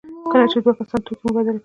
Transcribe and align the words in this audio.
کله 0.31 0.45
چې 0.51 0.57
دوه 0.63 0.73
کسان 0.79 0.99
توکي 1.05 1.23
مبادله 1.27 1.51
کوي. 1.55 1.59